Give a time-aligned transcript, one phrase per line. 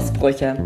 [0.00, 0.56] Mutausbrüche.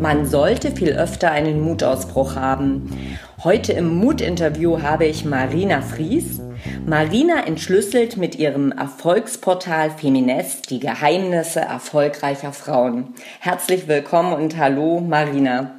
[0.00, 3.18] Man sollte viel öfter einen Mutausbruch haben.
[3.42, 6.40] Heute im Mutinterview habe ich Marina Fries.
[6.86, 13.14] Marina entschlüsselt mit ihrem Erfolgsportal Feminist die Geheimnisse erfolgreicher Frauen.
[13.40, 15.74] Herzlich willkommen und hallo Marina.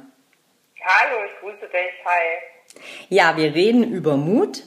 [0.84, 1.92] Hallo, ich grüße dich.
[2.04, 2.82] Hi.
[3.08, 4.62] Ja, wir reden über Mut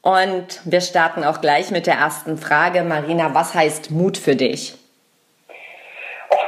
[0.00, 2.84] und wir starten auch gleich mit der ersten Frage.
[2.84, 4.78] Marina, was heißt Mut für dich?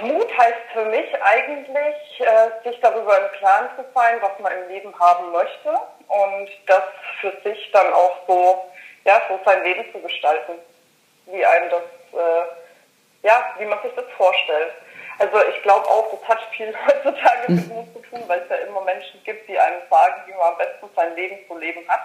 [0.05, 4.69] Mut heißt für mich eigentlich, äh, sich darüber im Klaren zu sein, was man im
[4.69, 5.71] Leben haben möchte
[6.09, 6.83] und das
[7.21, 8.71] für sich dann auch so,
[9.05, 10.55] ja, so sein Leben zu gestalten,
[11.27, 14.73] wie einem das, äh, ja, wie man sich das vorstellt.
[15.19, 18.57] Also ich glaube auch, das hat viel heutzutage mit Mut zu tun, weil es ja
[18.57, 22.01] immer Menschen gibt, die einem sagen, wie man am besten sein Leben zu leben hat.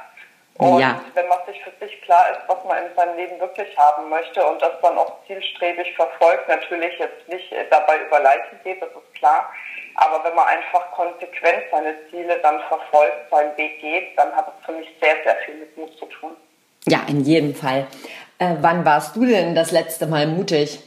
[0.60, 1.00] Und ja.
[1.14, 4.46] wenn man sich für sich klar ist, was man in seinem Leben wirklich haben möchte
[4.46, 9.16] und das dann auch zielstrebig verfolgt, natürlich jetzt nicht dabei über Leichen geht, das ist
[9.16, 9.50] klar.
[9.96, 14.66] Aber wenn man einfach konsequent seine Ziele dann verfolgt, seinen Weg geht, dann hat es
[14.66, 16.32] für mich sehr, sehr viel mit Mut zu tun.
[16.88, 17.88] Ja, in jedem Fall.
[18.38, 20.82] Äh, wann warst du denn das letzte Mal mutig?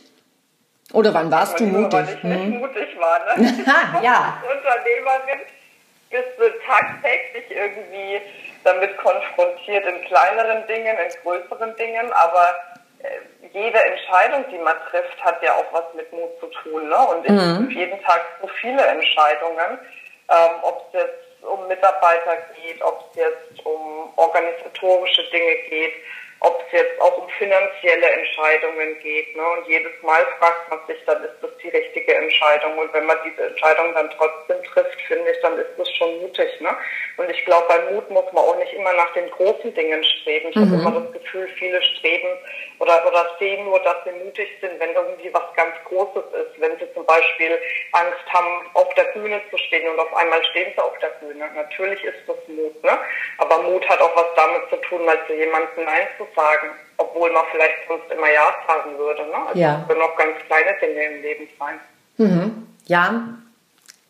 [0.92, 1.92] Oder wann warst du mutig?
[1.92, 2.50] Weil ich hm?
[2.50, 3.64] nicht mutig war, ne?
[4.02, 4.42] ja.
[4.54, 5.46] Unternehmerin
[6.10, 8.20] bist du tagtäglich irgendwie
[8.64, 12.54] damit konfrontiert in kleineren Dingen, in größeren Dingen, aber
[13.02, 16.88] äh, jede Entscheidung, die man trifft, hat ja auch was mit Mut zu tun.
[16.88, 16.98] Ne?
[16.98, 17.70] Und ich mhm.
[17.70, 19.78] jeden Tag so viele Entscheidungen,
[20.30, 25.94] ähm, ob es jetzt um Mitarbeiter geht, ob es jetzt um organisatorische Dinge geht,
[26.40, 29.36] ob es jetzt auch um finanzielle Entscheidungen geht.
[29.36, 29.42] Ne?
[29.42, 32.78] Und jedes Mal fragt man sich, dann ist das die richtige Entscheidung.
[32.78, 36.60] Und wenn man diese Entscheidung dann trotzdem trifft, finde ich, dann ist das schon mutig.
[36.60, 36.70] Ne?
[37.16, 40.48] Und ich glaube, bei Mut muss man auch nicht immer nach den großen Dingen streben.
[40.50, 40.84] Ich mhm.
[40.84, 42.28] habe immer das Gefühl, viele streben
[42.78, 46.60] oder, oder sehen nur, dass sie mutig sind, wenn irgendwie was ganz Großes ist.
[46.60, 47.58] Wenn sie zum Beispiel
[47.92, 51.48] Angst haben, auf der Bühne zu stehen und auf einmal stehen sie auf der Bühne.
[51.54, 52.82] Natürlich ist das Mut.
[52.82, 52.98] Ne?
[53.38, 56.70] Aber Mut hat auch was damit zu tun, mal zu jemandem Nein zu sagen,
[57.02, 59.26] obwohl man vielleicht sonst immer Ja sagen würde.
[59.26, 59.46] Ne?
[59.46, 59.84] Also ja.
[59.88, 61.80] können auch ganz kleine Dinge im Leben sein.
[62.16, 62.66] Mhm.
[62.86, 63.28] Ja,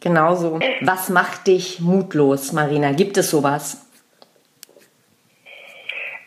[0.01, 0.61] genau so.
[0.83, 2.93] Was macht dich mutlos, Marina?
[2.93, 3.87] Gibt es sowas?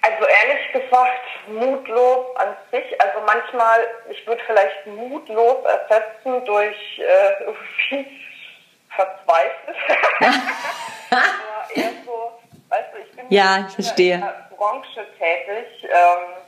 [0.02, 7.44] Also ehrlich gesagt, mutlos an sich, also manchmal, ich würde vielleicht mutlos ersetzen durch äh,
[7.44, 8.22] irgendwie
[8.90, 9.78] verzweifelt.
[11.76, 12.32] Eher so,
[12.70, 14.34] weißt du, ich bin ja, ich verstehe.
[14.56, 16.44] Branche tätig, ähm,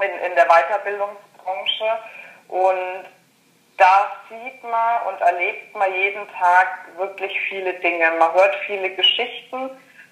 [0.00, 1.98] in, in der Weiterbildungsbranche.
[2.48, 3.04] Und
[3.76, 8.10] da sieht man und erlebt man jeden Tag wirklich viele Dinge.
[8.18, 9.70] Man hört viele Geschichten.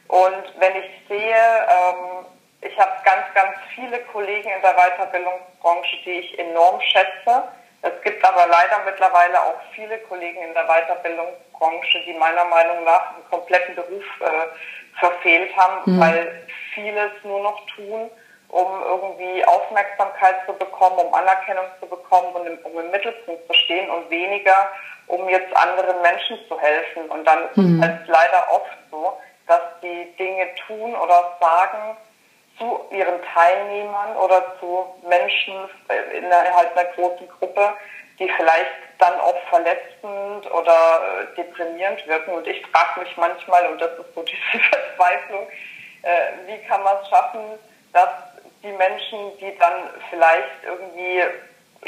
[0.09, 2.27] Und wenn ich sehe, ähm,
[2.61, 7.45] ich habe ganz, ganz viele Kollegen in der Weiterbildungsbranche, die ich enorm schätze.
[7.83, 13.15] Es gibt aber leider mittlerweile auch viele Kollegen in der Weiterbildungsbranche, die meiner Meinung nach
[13.15, 16.01] einen kompletten Beruf äh, verfehlt haben, mhm.
[16.01, 18.11] weil vieles nur noch tun,
[18.53, 23.55] um irgendwie Aufmerksamkeit zu bekommen, um Anerkennung zu bekommen und im, um im Mittelpunkt zu
[23.55, 24.69] stehen und weniger,
[25.07, 27.09] um jetzt anderen Menschen zu helfen.
[27.09, 27.83] Und dann ist mhm.
[27.83, 31.97] es halt leider oft so, dass die Dinge tun oder sagen
[32.59, 35.55] zu ihren Teilnehmern oder zu Menschen
[36.13, 37.73] innerhalb einer großen Gruppe,
[38.19, 42.35] die vielleicht dann auch verletzend oder äh, deprimierend wirken.
[42.35, 45.49] Und ich frage mich manchmal, und das ist so diese Verzweiflung,
[46.03, 46.09] äh,
[46.47, 47.41] wie kann man es schaffen,
[47.95, 48.32] dass
[48.63, 51.23] die Menschen, die dann vielleicht irgendwie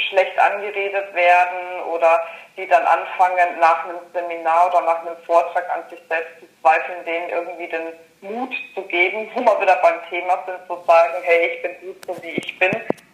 [0.08, 2.20] schlecht angeredet werden oder
[2.56, 7.04] die dann anfangen, nach einem Seminar oder nach einem Vortrag an sich selbst zu zweifeln,
[7.04, 11.50] denen irgendwie den Mut zu geben, wo wir wieder beim Thema sind, zu sagen, hey,
[11.54, 12.72] ich bin gut so wie ich bin.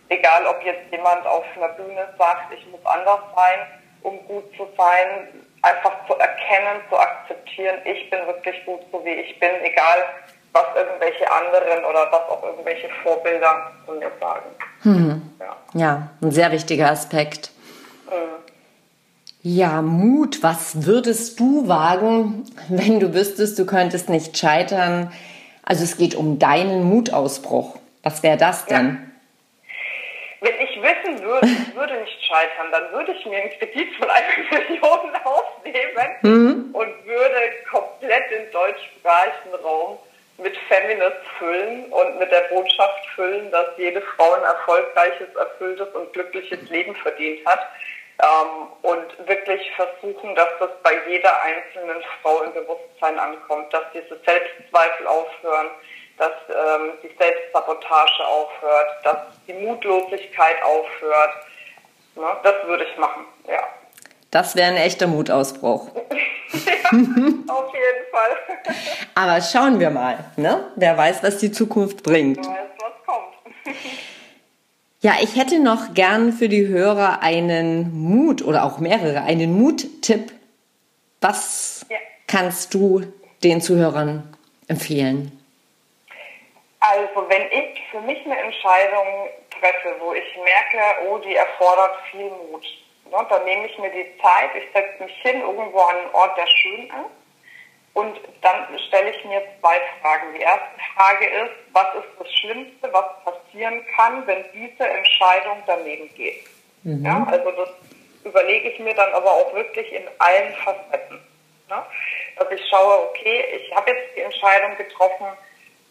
[0.08, 3.66] Egal, ob jetzt jemand auf einer Bühne sagt, ich muss anders sein,
[4.02, 5.28] um gut zu sein,
[5.62, 10.06] einfach zu erkennen, zu akzeptieren, ich bin wirklich gut so wie ich bin, egal
[10.52, 14.46] was irgendwelche anderen oder was auch irgendwelche Vorbilder von mir sagen.
[14.82, 15.22] Hm.
[15.38, 15.56] Ja.
[15.74, 16.08] ja.
[16.22, 17.50] ein sehr wichtiger Aspekt.
[18.06, 18.40] Mhm.
[19.42, 20.42] Ja, Mut.
[20.42, 25.12] Was würdest du wagen, wenn du wüsstest, du könntest nicht scheitern?
[25.62, 27.76] Also es geht um deinen Mutausbruch.
[28.02, 28.86] Was wäre das denn?
[28.86, 29.10] Ja.
[30.42, 34.08] Wenn ich wissen würde, ich würde nicht scheitern, dann würde ich mir einen Kredit von
[34.10, 36.74] einer Million aufnehmen mhm.
[36.74, 37.40] und würde
[37.70, 39.98] komplett den deutschsprachigen Raum
[40.42, 46.12] mit Feminist füllen und mit der Botschaft füllen, dass jede Frau ein erfolgreiches, erfülltes und
[46.12, 47.60] glückliches Leben verdient hat.
[48.22, 54.18] Ähm, und wirklich versuchen, dass das bei jeder einzelnen Frau im Bewusstsein ankommt, dass diese
[54.26, 55.70] Selbstzweifel aufhören,
[56.18, 61.34] dass ähm, die Selbstsabotage aufhört, dass die Mutlosigkeit aufhört.
[62.14, 63.66] Ne, das würde ich machen, ja.
[64.30, 65.88] Das wäre ein echter Mutausbruch.
[65.94, 68.74] ja, auf jeden Fall.
[69.14, 70.70] Aber schauen wir mal, ne?
[70.76, 72.38] Wer weiß, was die Zukunft bringt.
[72.38, 73.76] Wer weiß, was kommt.
[75.02, 80.30] Ja, ich hätte noch gern für die Hörer einen Mut oder auch mehrere, einen Mut-Tipp.
[81.22, 81.96] Was ja.
[82.26, 83.10] kannst du
[83.42, 84.36] den Zuhörern
[84.68, 85.32] empfehlen?
[86.80, 92.28] Also, wenn ich für mich eine Entscheidung treffe, wo ich merke, oh, die erfordert viel
[92.28, 92.66] Mut,
[93.10, 96.36] ne, dann nehme ich mir die Zeit, ich setze mich hin irgendwo an einen Ort,
[96.36, 97.20] der schön ist
[97.94, 100.32] und dann stelle ich mir zwei Fragen.
[100.34, 106.08] Die erste Frage ist, was ist das Schlimmste, was passieren kann, wenn diese Entscheidung daneben
[106.14, 106.44] geht?
[106.84, 107.04] Mhm.
[107.04, 107.70] Ja, also das
[108.24, 111.20] überlege ich mir dann aber auch wirklich in allen Facetten.
[111.68, 111.84] Ne?
[112.36, 115.26] Dass ich schaue, okay, ich habe jetzt die Entscheidung getroffen,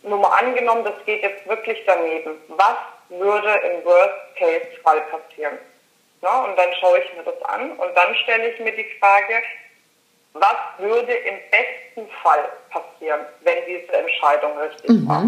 [0.04, 2.36] nur mal angenommen, das geht jetzt wirklich daneben.
[2.48, 2.77] Was
[3.10, 5.57] würde im Worst-Case-Fall passieren?
[6.21, 9.42] Ja, und dann schaue ich mir das an und dann stelle ich mir die Frage,
[10.33, 15.07] was würde im besten Fall passieren, wenn diese Entscheidung richtig mhm.
[15.07, 15.24] war.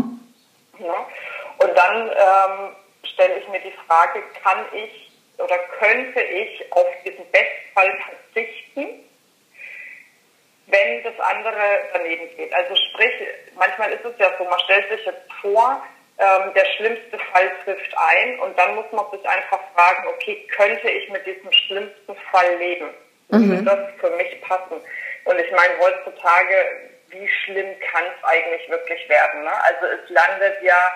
[0.80, 1.08] Ja?
[1.60, 7.26] Und dann ähm, stelle ich mir die Frage, kann ich oder könnte ich auf diesen
[7.32, 7.98] Bestfall
[8.34, 9.04] verzichten,
[10.68, 12.54] wenn das andere daneben geht.
[12.54, 13.14] Also sprich,
[13.56, 15.84] manchmal ist es ja so, man stellt sich jetzt vor,
[16.22, 20.88] ähm, der schlimmste Fall trifft ein und dann muss man sich einfach fragen, okay, könnte
[20.88, 22.90] ich mit diesem schlimmsten Fall leben?
[23.30, 23.66] Mhm.
[23.66, 24.82] das für mich passen?
[25.24, 26.56] Und ich meine, heutzutage,
[27.10, 29.44] wie schlimm kann es eigentlich wirklich werden?
[29.44, 29.52] Ne?
[29.64, 30.92] Also es landet ja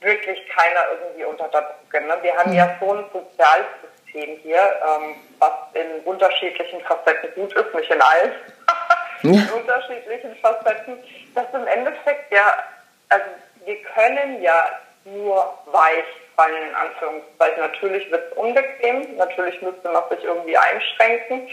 [0.00, 2.06] wirklich keiner irgendwie unter der Brücke.
[2.06, 2.18] Ne?
[2.22, 2.56] Wir haben mhm.
[2.56, 8.32] ja so ein Sozialsystem hier, ähm, was in unterschiedlichen Facetten gut ist, nicht in allen,
[9.22, 11.02] in unterschiedlichen Facetten,
[11.34, 12.64] dass im Endeffekt ja,
[13.08, 13.26] also
[13.70, 14.68] wir können ja
[15.04, 17.60] nur weich fallen, in Anführungszeichen.
[17.60, 21.48] Natürlich wird es unbequem, natürlich müsste man sich irgendwie einschränken,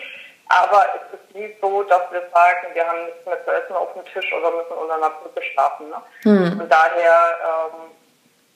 [0.49, 3.93] aber es ist nie so, dass wir sagen, wir haben nichts mehr zu essen auf
[3.93, 5.89] dem Tisch oder müssen unter einer Brücke schlafen.
[5.89, 6.01] Ne?
[6.23, 6.61] Mhm.
[6.61, 7.91] Und daher ähm,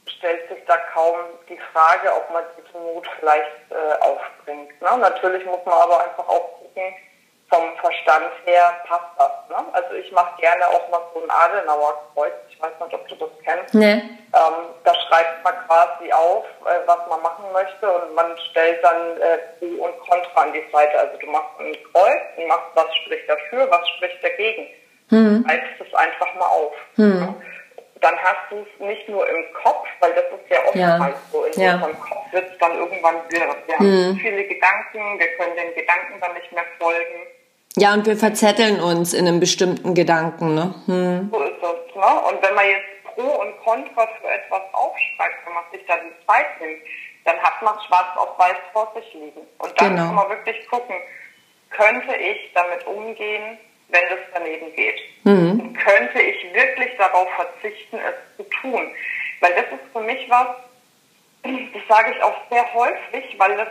[0.07, 1.17] stellt sich da kaum
[1.49, 4.81] die Frage, ob man diesen Mut vielleicht äh, aufbringt.
[4.81, 4.97] Ne?
[4.97, 6.95] Natürlich muss man aber einfach auch gucken,
[7.51, 9.31] vom Verstand her passt das.
[9.49, 9.65] Ne?
[9.73, 12.33] Also ich mache gerne auch mal so ein Adenauer-Kreuz.
[12.49, 13.73] Ich weiß nicht, ob du das kennst.
[13.73, 14.01] Nee.
[14.33, 19.17] Ähm, da schreibt man quasi auf, äh, was man machen möchte und man stellt dann
[19.19, 20.97] äh, Pro und Contra an die Seite.
[20.97, 24.67] Also du machst ein Kreuz und machst, was spricht dafür, was spricht dagegen.
[25.09, 25.45] Hm.
[25.45, 26.73] Schreibst es einfach mal auf.
[26.95, 27.19] Hm.
[27.19, 27.35] Ja?
[27.99, 31.31] Dann hast du es nicht nur im Kopf, weil das ist ja oftmals ja.
[31.31, 31.43] so.
[31.43, 31.73] In ja.
[31.73, 33.55] unserem Kopf wird es dann irgendwann wirr.
[33.67, 34.05] Wir hm.
[34.07, 37.27] haben viele Gedanken, wir können den Gedanken dann nicht mehr folgen.
[37.81, 40.75] Ja, und wir verzetteln uns in einem bestimmten Gedanken, ne?
[40.85, 41.31] Hm.
[41.31, 42.21] So ist es, ne?
[42.29, 46.13] Und wenn man jetzt Pro und Contra für etwas aufschreibt, wenn man sich da die
[46.27, 46.77] Zeit nimmt,
[47.25, 49.41] dann hat man schwarz auf weiß vor sich liegen.
[49.57, 50.05] Und dann genau.
[50.05, 50.95] kann man wirklich gucken,
[51.71, 53.57] könnte ich damit umgehen,
[53.89, 55.01] wenn das daneben geht?
[55.23, 55.73] Mhm.
[55.73, 58.91] Könnte ich wirklich darauf verzichten, es zu tun?
[59.39, 60.49] Weil das ist für mich was,
[61.41, 63.69] das sage ich auch sehr häufig, weil das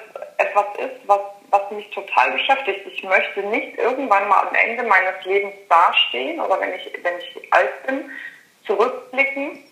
[0.51, 1.21] etwas ist, was
[1.51, 2.81] was mich total beschäftigt.
[2.87, 7.53] Ich möchte nicht irgendwann mal am Ende meines Lebens dastehen oder wenn ich, wenn ich
[7.53, 8.11] alt bin,
[8.67, 9.65] zurückblicken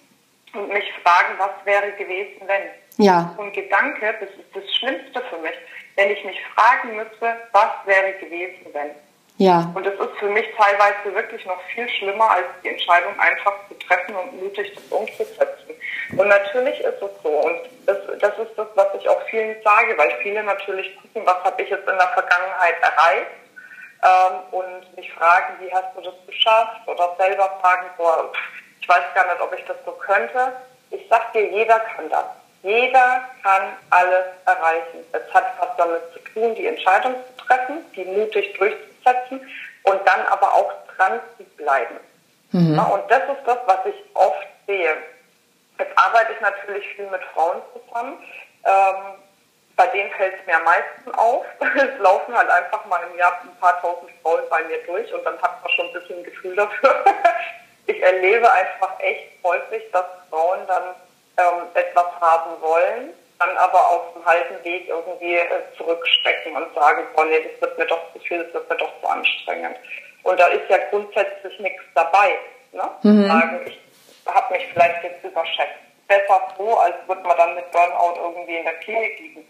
[0.55, 3.05] und mich fragen, was wäre gewesen, wenn.
[3.05, 3.35] Ja.
[3.37, 5.55] Und Gedanke, das ist das Schlimmste für mich,
[5.97, 8.91] wenn ich mich fragen müsste, was wäre gewesen, wenn.
[9.37, 9.71] Ja.
[9.73, 13.75] Und das ist für mich teilweise wirklich noch viel schlimmer, als die Entscheidung einfach zu
[13.79, 15.75] treffen und mutig das umzusetzen.
[16.17, 17.29] Und natürlich ist es so.
[17.29, 21.43] Und das, das ist das, was ich auch vielen sage, weil viele natürlich gucken, was
[21.45, 23.31] habe ich jetzt in der Vergangenheit erreicht
[24.03, 26.87] ähm, und mich fragen, wie hast du das geschafft?
[26.87, 28.31] Oder selber fragen, boah,
[28.81, 30.53] ich weiß gar nicht, ob ich das so könnte.
[30.91, 32.25] Ich sag dir, jeder kann das.
[32.63, 35.05] Jeder kann alles erreichen.
[35.13, 39.41] Es hat was damit zu tun, die Entscheidung zu treffen, die mutig durchzuführen setzen
[39.85, 41.97] und dann aber auch dran zu bleiben.
[42.53, 42.77] Mhm.
[42.77, 44.97] Ja, und das ist das, was ich oft sehe.
[45.79, 48.19] Jetzt arbeite ich natürlich viel mit Frauen zusammen.
[48.65, 49.19] Ähm,
[49.77, 51.47] bei denen fällt es mir am meisten auf.
[51.61, 55.25] Es laufen halt einfach mal im Jahr ein paar tausend Frauen bei mir durch und
[55.25, 57.05] dann hat man schon ein bisschen ein Gefühl dafür.
[57.87, 60.83] ich erlebe einfach echt häufig, dass Frauen dann
[61.39, 67.07] ähm, etwas haben wollen, dann aber auf dem halben Weg irgendwie äh, zurückschrecken und sagen,
[67.15, 69.77] boah, nee, das wird mir doch zu viel, das wird mir doch zu anstrengend.
[70.25, 72.37] Und da ist ja grundsätzlich nichts dabei.
[72.73, 72.83] Ne?
[73.03, 73.29] Mhm.
[73.29, 73.79] Sagen, ich
[74.35, 75.79] habe mich vielleicht jetzt überschätzt.
[76.07, 79.47] Besser so, als wird man dann mit Burnout irgendwie in der Klinik liegen.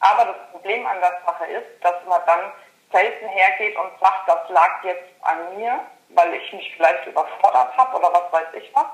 [0.00, 2.52] Aber das Problem an der Sache ist, dass man dann
[2.90, 7.98] selten hergeht und sagt, das lag jetzt an mir, weil ich mich vielleicht überfordert habe
[7.98, 8.86] oder was weiß ich was,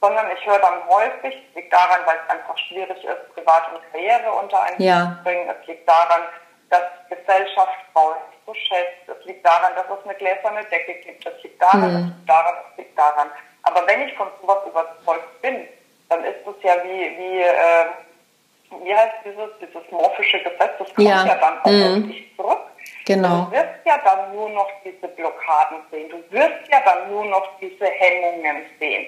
[0.00, 3.92] sondern ich höre dann häufig, es liegt daran, weil es einfach schwierig ist, Privat und
[3.92, 5.16] Karriere unter einen ja.
[5.16, 5.48] zu bringen.
[5.48, 6.22] Es liegt daran,
[6.70, 9.08] dass Gesellschaft nicht so schätzt.
[9.08, 11.26] Es liegt daran, dass es eine gläserne Decke gibt.
[11.26, 11.96] Es liegt daran, mhm.
[11.96, 13.30] es liegt daran, es liegt daran.
[13.74, 15.66] Aber wenn ich von sowas überzeugt bin,
[16.08, 21.08] dann ist es ja wie, wie, äh, wie heißt dieses, dieses morphische Gesetz, das kommt
[21.08, 22.04] ja, ja dann auch mhm.
[22.04, 22.58] auf dich zurück.
[23.06, 23.46] Genau.
[23.46, 26.10] Du wirst ja dann nur noch diese Blockaden sehen.
[26.10, 29.06] Du wirst ja dann nur noch diese Hemmungen sehen.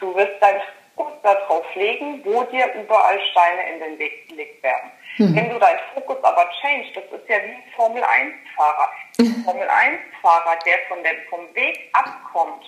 [0.00, 0.60] Du wirst dein
[0.94, 4.90] Fokus darauf legen, wo dir überall Steine in den Weg gelegt werden.
[5.18, 5.36] Mhm.
[5.36, 8.90] Wenn du deinen Fokus aber change, das ist ja wie ein Formel-1-Fahrer.
[9.18, 12.64] Ein Formel-1-Fahrer, der von dem, vom Weg abkommt,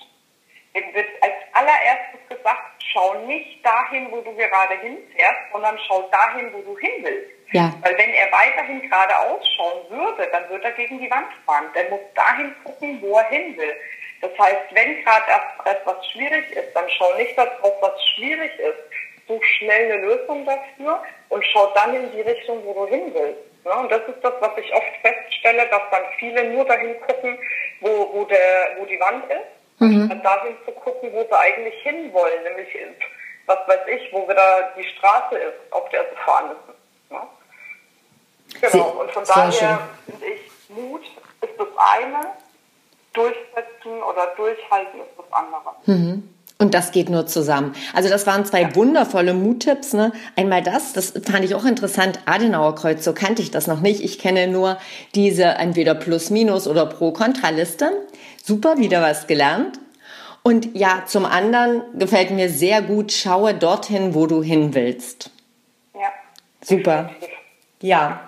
[0.79, 6.53] dem wird als allererstes gesagt, schau nicht dahin, wo du gerade hinfährst, sondern schau dahin,
[6.53, 7.31] wo du hin willst.
[7.53, 7.73] Ja.
[7.83, 11.67] Weil wenn er weiterhin geradeaus schauen würde, dann würde er gegen die Wand fahren.
[11.75, 13.75] Der muss dahin gucken, wo er hin will.
[14.21, 15.33] Das heißt, wenn gerade
[15.65, 18.79] etwas schwierig ist, dann schau nicht darauf, was schwierig ist.
[19.27, 23.39] Such schnell eine Lösung dafür und schau dann in die Richtung, wo du hin willst.
[23.65, 27.39] und das ist das, was ich oft feststelle, dass dann viele nur dahin gucken,
[27.81, 30.11] wo, wo, der, wo die Wand ist, mhm.
[30.11, 32.69] und dahin zu gucken, wo sie eigentlich hinwollen, nämlich
[33.47, 36.79] was weiß ich, wo wieder die Straße ist, auf der sie fahren müssen.
[37.11, 37.27] Ne?
[38.61, 41.05] Genau, und von daher finde ich, Mut
[41.41, 42.21] ist das eine,
[43.13, 45.75] durchsetzen oder durchhalten ist das andere.
[45.87, 46.35] Mhm.
[46.61, 47.73] Und das geht nur zusammen.
[47.95, 48.75] Also das waren zwei ja.
[48.75, 49.93] wundervolle Muttipps.
[49.93, 50.11] Ne?
[50.35, 52.19] Einmal das, das fand ich auch interessant.
[52.27, 54.03] Adenauer Kreuz, so kannte ich das noch nicht.
[54.03, 54.77] Ich kenne nur
[55.15, 57.93] diese entweder Plus-Minus oder Pro-Kontra-Liste.
[58.43, 59.79] Super, wieder was gelernt.
[60.43, 65.31] Und ja, zum anderen gefällt mir sehr gut, schaue dorthin, wo du hin willst.
[65.95, 66.09] Ja.
[66.61, 67.11] Super.
[67.81, 68.28] Ja.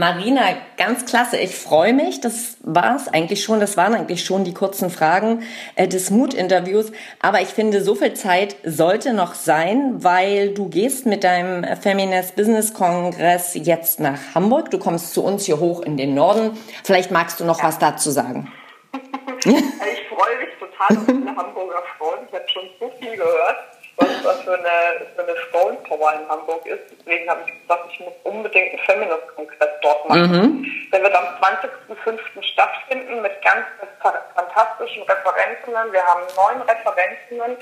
[0.00, 1.36] Marina, ganz klasse.
[1.36, 2.22] Ich freue mich.
[2.22, 3.60] Das war es eigentlich schon.
[3.60, 5.42] Das waren eigentlich schon die kurzen Fragen
[5.74, 6.90] äh, des Mut-Interviews.
[7.20, 12.34] Aber ich finde, so viel Zeit sollte noch sein, weil du gehst mit deinem Feminist
[12.34, 14.70] Business Kongress jetzt nach Hamburg.
[14.70, 16.58] Du kommst zu uns hier hoch in den Norden.
[16.82, 17.64] Vielleicht magst du noch ja.
[17.64, 18.50] was dazu sagen.
[19.44, 22.20] ich freue mich total auf alle Hamburger Frauen.
[22.26, 26.66] Ich habe schon so viel gehört was, was für eine, für eine Frauenpower in Hamburg
[26.66, 26.80] ist.
[26.98, 30.32] Deswegen habe ich gesagt, ich muss unbedingt einen Feminist-Kongress dort machen.
[30.32, 30.66] Mhm.
[30.92, 32.42] Der wird am 20.05.
[32.42, 33.66] stattfinden mit ganz
[34.34, 35.92] fantastischen Referentinnen.
[35.92, 37.56] Wir haben neun Referentinnen,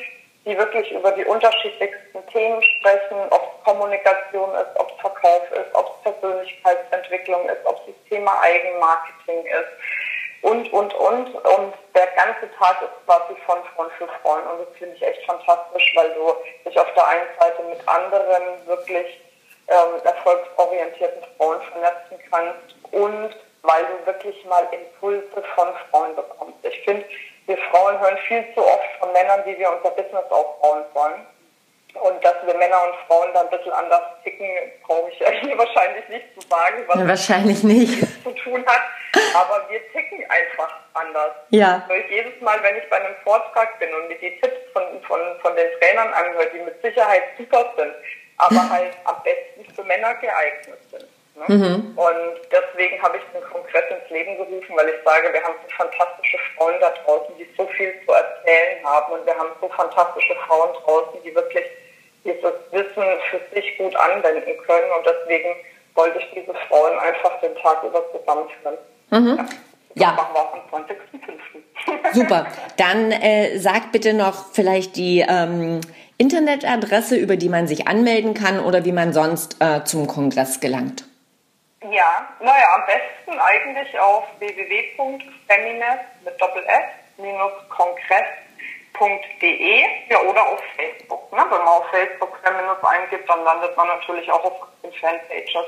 [0.44, 5.74] die wirklich über die unterschiedlichsten Themen sprechen, ob es Kommunikation ist, ob es Verkauf ist,
[5.74, 10.07] ob es Persönlichkeitsentwicklung ist, ob es das Thema Eigenmarketing ist
[10.42, 11.34] und, und, und.
[11.34, 14.42] Und der ganze Tag ist quasi von Frauen für Frauen.
[14.42, 16.34] Und das finde ich echt fantastisch, weil du
[16.68, 19.20] dich auf der einen Seite mit anderen wirklich
[19.68, 26.56] ähm, erfolgsorientierten Frauen vernetzen kannst und weil du wirklich mal Impulse von Frauen bekommst.
[26.62, 27.04] Ich finde,
[27.46, 31.26] wir Frauen hören viel zu oft von Männern, wie wir unser Business aufbauen wollen.
[32.00, 34.48] Und dass wir Männer und Frauen da ein bisschen anders ticken,
[34.86, 38.22] brauche ich hier wahrscheinlich nicht zu sagen, was ja, wahrscheinlich nicht.
[38.22, 38.82] zu tun hat.
[39.34, 41.32] Aber wir ticken einfach anders.
[41.50, 41.84] Ja.
[41.88, 45.20] Weil jedes Mal, wenn ich bei einem Vortrag bin und mir die Tipps von, von,
[45.40, 47.94] von den Trainern anhöre, die mit Sicherheit super sind,
[48.38, 51.08] aber halt am besten für Männer geeignet sind.
[51.38, 51.54] Ne?
[51.54, 51.98] Mhm.
[51.98, 55.74] Und deswegen habe ich den Kongress ins Leben gerufen, weil ich sage, wir haben so
[55.76, 60.34] fantastische Frauen da draußen, die so viel zu erzählen haben und wir haben so fantastische
[60.46, 61.64] Frauen draußen, die wirklich
[62.28, 65.54] dieses Wissen für sich gut anwenden können und deswegen
[65.94, 68.78] wollte ich diese Frauen einfach den Tag über zusammenführen.
[69.10, 69.48] Mhm.
[69.94, 70.10] Ja.
[70.10, 70.12] ja.
[70.12, 72.14] machen wir auch am 20.05.
[72.14, 72.46] Super.
[72.76, 75.80] Dann äh, sag bitte noch vielleicht die ähm,
[76.18, 81.04] Internetadresse, über die man sich anmelden kann oder wie man sonst äh, zum Kongress gelangt.
[81.82, 86.62] Ja, naja, am besten eigentlich auf www.feminist mit Doppel
[88.98, 91.32] S minus Kongress feminist.de ja, oder auf Facebook.
[91.32, 91.38] Ne?
[91.38, 94.52] Wenn man auf Facebook Feminist eingibt, dann landet man natürlich auch auf
[94.82, 95.66] den Fanpages.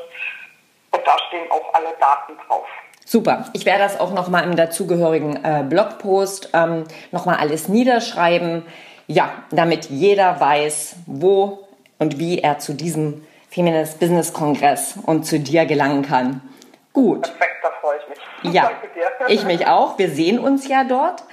[0.93, 2.67] Und da stehen auch alle Daten drauf.
[3.05, 3.47] Super.
[3.53, 8.67] Ich werde das auch nochmal im dazugehörigen äh, Blogpost ähm, nochmal alles niederschreiben.
[9.07, 11.67] Ja, damit jeder weiß, wo
[11.99, 16.41] und wie er zu diesem Feminist Business Kongress und zu dir gelangen kann.
[16.93, 17.23] Gut.
[17.23, 18.55] Perfekt, da freue ich mich.
[18.55, 18.71] Ja,
[19.29, 19.99] ich mich auch.
[19.99, 21.25] Wir sehen uns ja dort.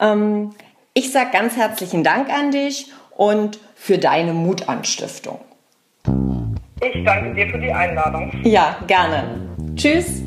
[0.00, 0.54] Ähm,
[0.96, 5.38] ich sage ganz herzlichen Dank an dich und für deine Mutanstiftung.
[6.80, 8.32] Ich danke dir für die Einladung.
[8.42, 9.24] Ja, gerne.
[9.76, 10.22] Tschüss.